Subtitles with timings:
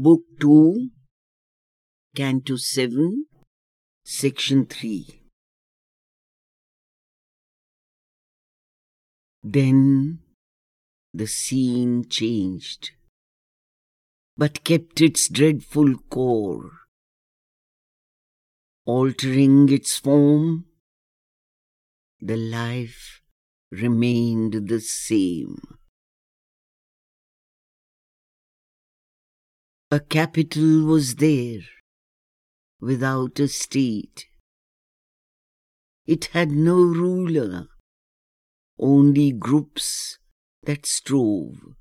[0.00, 0.90] Book 2,
[2.14, 3.26] Canto 7,
[4.04, 5.22] Section 3.
[9.42, 10.20] Then
[11.12, 12.92] the scene changed,
[14.36, 16.70] but kept its dreadful core.
[18.86, 20.66] Altering its form,
[22.20, 23.20] the life
[23.72, 25.77] remained the same.
[29.90, 31.60] A capital was there,
[32.78, 34.26] without a state.
[36.06, 37.68] It had no ruler,
[38.78, 40.18] only groups
[40.64, 41.74] that strove.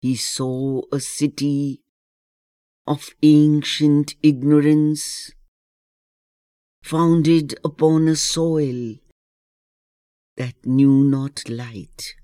[0.00, 1.82] He saw a city
[2.84, 5.30] of ancient ignorance,
[6.82, 8.96] founded upon a soil
[10.36, 12.16] that knew not light.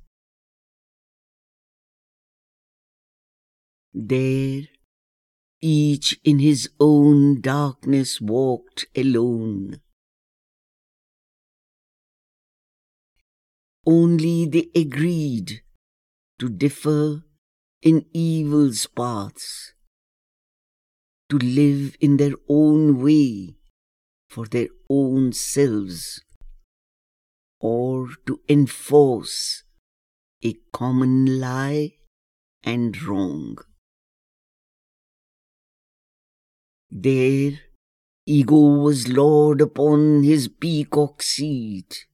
[3.94, 4.62] There,
[5.60, 9.80] each in his own darkness walked alone.
[13.86, 15.62] Only they agreed
[16.38, 17.24] to differ
[17.82, 19.72] in evil's paths,
[21.30, 23.56] to live in their own way
[24.28, 26.20] for their own selves,
[27.60, 29.64] or to enforce
[30.44, 31.94] a common lie
[32.62, 33.56] and wrong.
[36.90, 37.52] There,
[38.26, 42.06] ego was lord upon his peacock seat,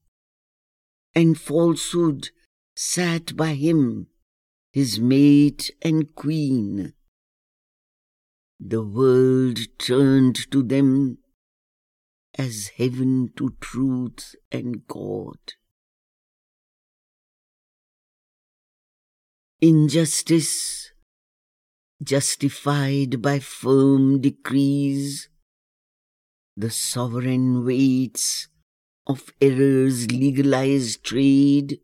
[1.13, 2.29] and falsehood
[2.75, 4.07] sat by him,
[4.73, 6.93] his mate and queen.
[8.59, 11.19] The world turned to them
[12.37, 15.39] as heaven to truth and God.
[19.61, 20.91] Injustice
[22.03, 25.29] justified by firm decrees,
[26.57, 28.47] the sovereign weights
[29.07, 31.79] of error's legalized trade.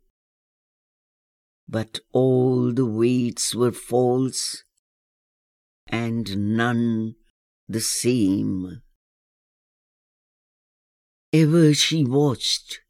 [1.67, 4.63] But all the weights were false,
[5.87, 7.15] and none
[7.67, 8.81] the same.
[11.31, 12.81] Ever she watched,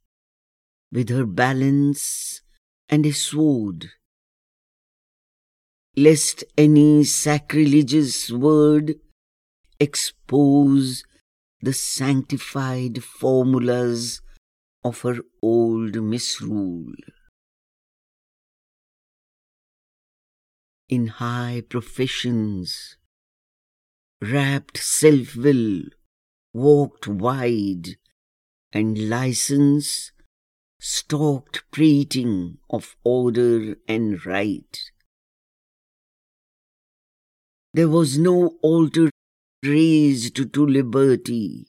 [0.91, 2.41] with her balance
[2.89, 3.91] and a sword,
[5.95, 8.95] lest any sacrilegious word
[9.79, 11.03] expose
[11.61, 14.21] the sanctified formulas
[14.83, 16.93] of her old misrule.
[20.89, 22.97] In high professions,
[24.21, 25.83] wrapped self will
[26.53, 27.95] walked wide,
[28.73, 30.11] and license
[30.79, 34.90] stalked prating of order and right.
[37.73, 39.09] There was no altar
[39.63, 41.67] raised to liberty.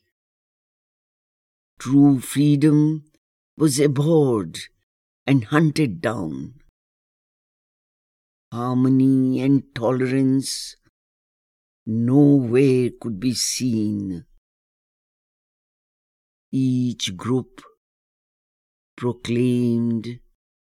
[1.78, 3.04] True freedom
[3.56, 4.58] was abhorred
[5.26, 6.54] and hunted down.
[8.52, 10.76] Harmony and tolerance
[11.86, 14.24] nowhere could be seen.
[16.50, 17.62] Each group
[18.96, 20.18] proclaimed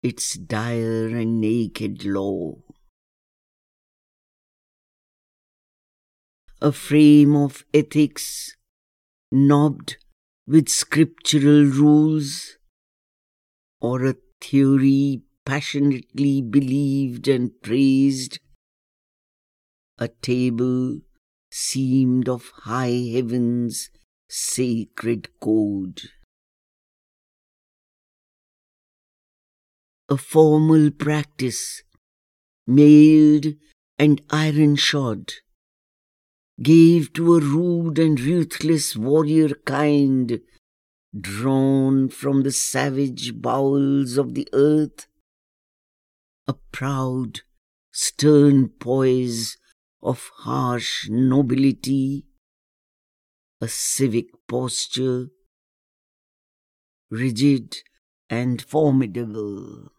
[0.03, 2.64] its dire and naked law.
[6.65, 8.55] A frame of ethics
[9.31, 9.97] knobbed
[10.47, 12.57] with scriptural rules,
[13.79, 18.39] or a theory passionately believed and praised,
[19.99, 20.97] a table
[21.51, 23.91] seemed of high heaven's
[24.27, 26.01] sacred code.
[30.09, 31.83] A formal practice,
[32.65, 33.53] mailed
[33.99, 35.31] and iron shod,
[36.61, 40.39] gave to a rude and ruthless warrior kind,
[41.19, 45.07] drawn from the savage bowels of the earth,
[46.47, 47.41] a proud,
[47.91, 49.57] stern poise
[50.01, 52.25] of harsh nobility,
[53.59, 55.27] a civic posture,
[57.09, 57.77] rigid
[58.29, 59.91] and formidable.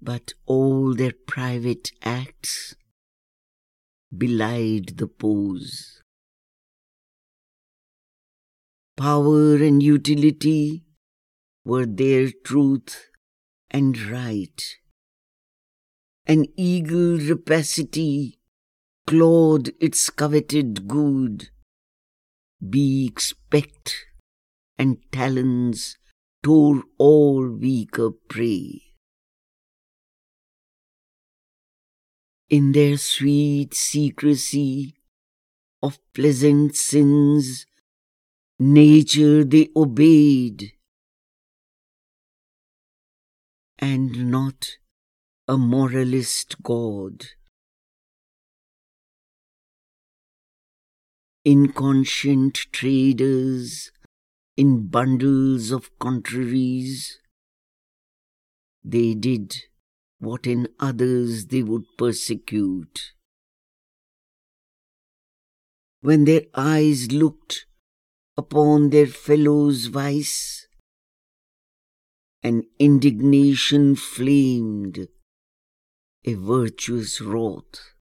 [0.00, 2.74] But all their private acts
[4.18, 6.02] belied the pose.
[8.96, 10.84] Power and utility
[11.64, 13.10] were their truth
[13.70, 14.62] and right.
[16.26, 18.38] An eagle rapacity
[19.06, 21.50] clawed its coveted good.
[22.66, 24.06] Beaks pecked
[24.78, 25.98] and talons
[26.42, 28.93] tore all weaker prey.
[32.50, 34.94] In their sweet secrecy
[35.82, 37.66] of pleasant sins,
[38.58, 40.72] nature they obeyed,
[43.78, 44.76] and not
[45.48, 47.26] a moralist God.
[51.44, 53.90] Inconscient traders
[54.56, 57.18] in bundles of contraries,
[58.82, 59.64] they did
[60.24, 63.12] what in others they would persecute.
[66.00, 67.66] When their eyes looked
[68.36, 70.66] upon their fellow's vice,
[72.42, 75.08] an indignation flamed
[76.24, 77.94] a virtuous wrath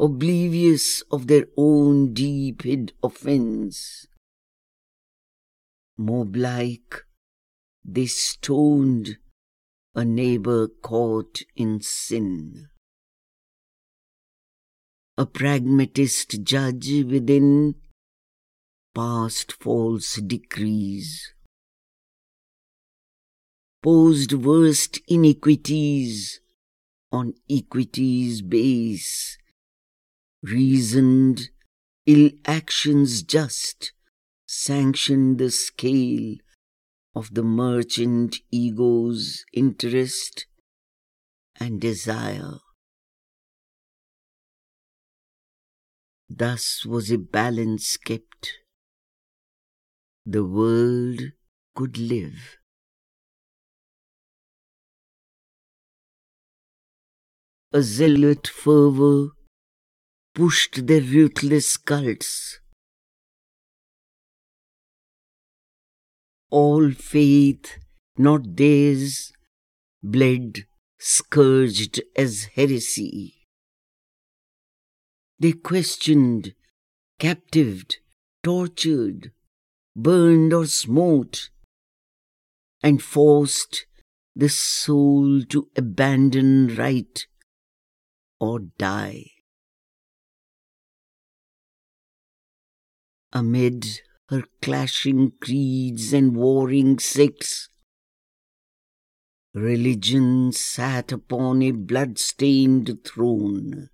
[0.00, 4.06] oblivious of their own deep hid offense.
[5.98, 7.04] Mob like,
[7.84, 9.18] they stoned
[9.94, 12.68] a neighbor caught in sin.
[15.18, 17.74] A pragmatist judge within
[18.94, 21.34] passed false decrees,
[23.82, 26.40] posed worst iniquities
[27.12, 29.36] on equity's base.
[30.42, 31.50] Reasoned
[32.06, 33.92] ill actions just
[34.46, 36.36] sanctioned the scale
[37.14, 40.46] of the merchant ego's interest
[41.58, 42.58] and desire.
[46.28, 48.52] Thus was a balance kept.
[50.24, 51.20] The world
[51.74, 52.58] could live.
[57.72, 59.30] A zealot fervor
[60.34, 62.59] pushed their ruthless cults.
[66.50, 67.78] All faith,
[68.18, 69.32] not theirs,
[70.02, 70.66] bled,
[70.98, 73.46] scourged as heresy.
[75.38, 76.54] They questioned,
[77.18, 77.98] captived,
[78.42, 79.32] tortured,
[79.96, 81.50] burned or smote,
[82.82, 83.86] and forced
[84.34, 87.26] the soul to abandon right
[88.38, 89.30] or die.
[93.32, 94.00] amid
[94.30, 97.68] her clashing creeds and warring sects.
[99.52, 103.88] Religion sat upon a blood-stained throne.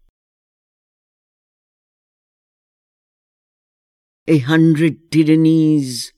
[4.28, 6.12] A hundred tyrannies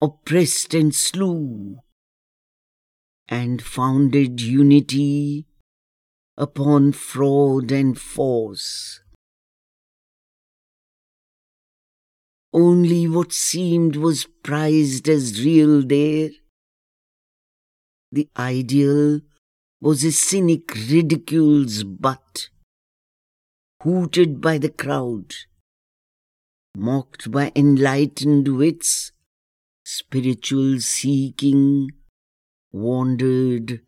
[0.00, 1.78] oppressed and slew,
[3.28, 5.46] and founded unity
[6.36, 9.01] upon fraud and force.
[12.52, 16.30] Only what seemed was prized as real there.
[18.10, 19.20] The ideal
[19.80, 22.50] was a cynic ridicule's butt,
[23.82, 25.34] hooted by the crowd,
[26.76, 29.12] mocked by enlightened wits,
[29.86, 31.90] spiritual seeking,
[32.70, 33.80] wandered,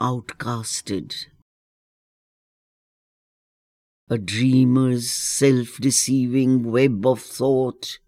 [0.00, 1.14] outcasted.
[4.10, 7.98] A dreamer's self deceiving web of thought,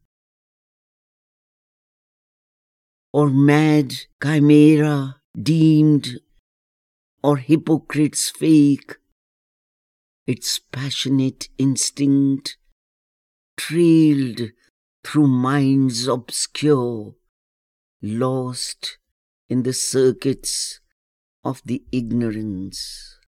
[3.12, 6.20] or mad chimera deemed,
[7.22, 8.96] or hypocrite's fake,
[10.26, 12.56] its passionate instinct
[13.58, 14.52] trailed
[15.04, 17.14] through minds obscure,
[18.00, 18.96] lost
[19.50, 20.80] in the circuits
[21.44, 23.19] of the ignorance.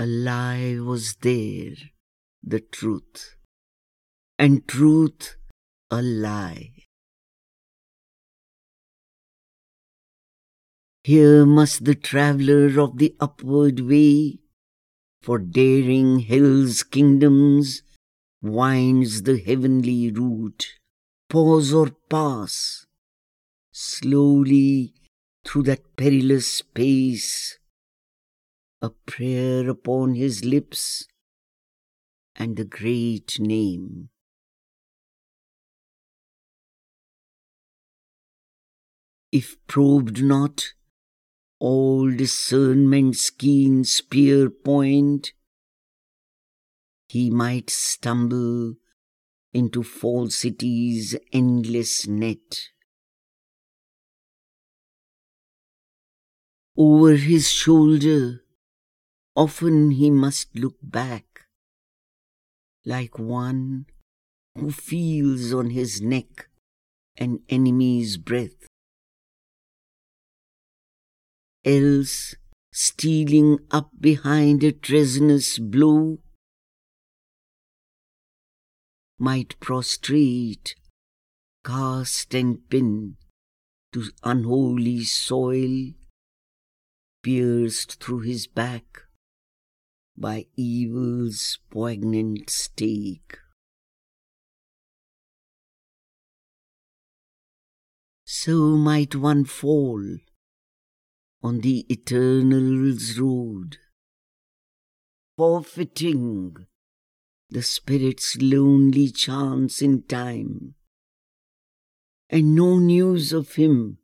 [0.00, 1.74] A lie was there,
[2.42, 3.36] the truth,
[4.38, 5.36] and truth
[5.90, 6.72] a lie.
[11.04, 14.38] Here must the traveller of the upward way,
[15.20, 17.82] for daring hills, kingdoms,
[18.40, 20.78] winds the heavenly route,
[21.28, 22.86] pause or pass,
[23.70, 24.94] slowly
[25.44, 27.59] through that perilous space
[28.82, 31.06] a prayer upon his lips
[32.36, 34.08] and the great name.
[39.30, 40.72] If probed not,
[41.58, 45.32] all discernment's keen spear point,
[47.08, 48.74] he might stumble
[49.52, 52.70] into falsity's endless net.
[56.76, 58.42] Over his shoulder,
[59.40, 61.46] Often he must look back,
[62.84, 63.86] like one
[64.54, 66.50] who feels on his neck
[67.16, 68.66] an enemy's breath.
[71.64, 72.34] Else
[72.70, 76.18] stealing up behind a treasonous blow,
[79.18, 80.74] might prostrate,
[81.64, 83.16] cast and pin
[83.94, 85.92] to unholy soil,
[87.22, 89.06] pierced through his back
[90.20, 93.38] by evil's poignant stake.
[98.26, 100.18] So might one fall
[101.42, 103.78] on the eternal's road,
[105.38, 106.66] forfeiting
[107.48, 110.74] the spirit's lonely chance in time,
[112.28, 113.96] and no news of him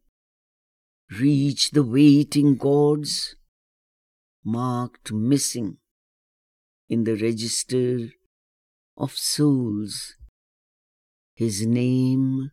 [1.20, 3.37] reach the waiting gods,
[4.42, 5.76] marked missing
[6.88, 8.11] in the register
[8.97, 10.14] of souls.
[11.35, 12.50] His name,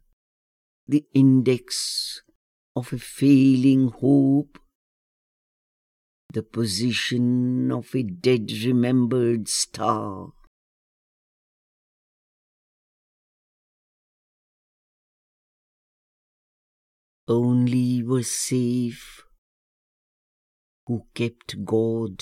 [0.87, 2.21] the index
[2.75, 4.59] of a failing hope,
[6.33, 10.31] the position of a dead remembered star.
[17.27, 19.23] Only were safe
[20.87, 22.21] who kept God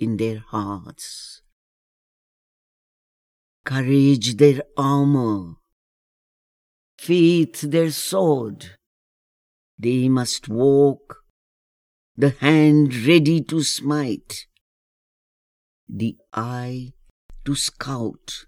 [0.00, 1.42] in their hearts,
[3.66, 5.56] courage their armor,
[6.98, 8.78] faith their sword.
[9.78, 11.18] They must walk
[12.16, 14.46] the hand ready to smite,
[15.88, 16.92] the eye
[17.44, 18.46] to scout.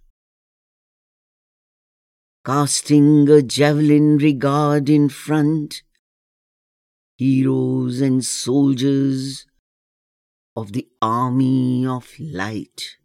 [2.45, 5.83] Casting a javelin regard in front,
[7.17, 9.47] heroes and soldiers
[10.57, 12.97] of the army of light.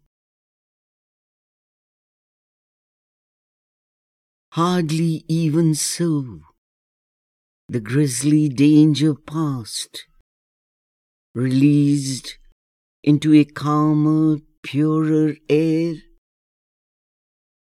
[4.52, 6.40] Hardly even so,
[7.68, 10.06] the grisly danger passed
[11.34, 12.38] released
[13.04, 15.94] into a calmer, purer air,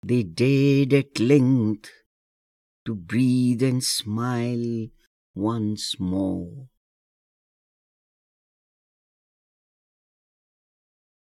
[0.04, 1.90] they dared at length
[2.84, 4.88] to breathe and smile
[5.34, 6.68] once more.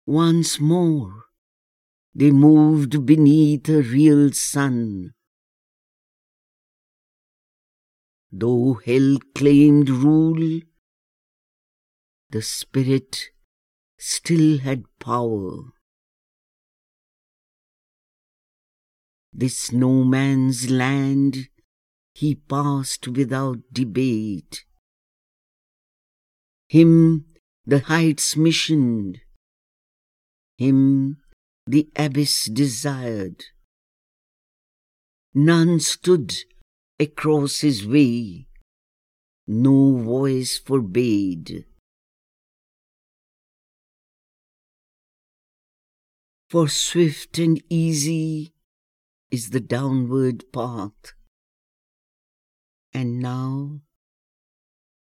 [0.07, 1.25] Once more
[2.15, 5.13] they moved beneath a real sun.
[8.31, 10.61] Though hell claimed rule,
[12.31, 13.31] the Spirit
[13.99, 15.73] still had power.
[19.33, 21.49] This no man's land
[22.15, 24.65] he passed without debate.
[26.69, 27.27] Him
[27.67, 29.21] the heights missioned,
[30.59, 31.19] him
[31.67, 33.45] the abyss desired.
[35.35, 36.35] None stood
[36.99, 38.49] across his way,
[39.47, 41.67] no voice forbade.
[46.49, 48.55] For swift and easy
[49.31, 51.13] is the downward path.
[52.95, 53.81] And now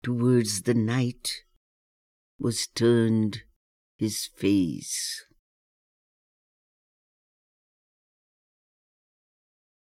[0.02, 1.44] towards the night
[2.38, 3.44] was turned
[3.96, 5.24] his face.